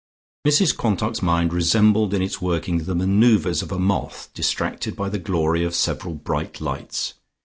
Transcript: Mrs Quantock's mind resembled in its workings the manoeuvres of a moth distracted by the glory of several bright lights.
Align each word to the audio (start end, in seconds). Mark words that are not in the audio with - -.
Mrs 0.47 0.75
Quantock's 0.75 1.21
mind 1.21 1.53
resembled 1.53 2.11
in 2.15 2.23
its 2.23 2.41
workings 2.41 2.87
the 2.87 2.95
manoeuvres 2.95 3.61
of 3.61 3.71
a 3.71 3.77
moth 3.77 4.29
distracted 4.33 4.95
by 4.95 5.09
the 5.09 5.19
glory 5.19 5.63
of 5.63 5.75
several 5.75 6.15
bright 6.15 6.59
lights. 6.59 7.13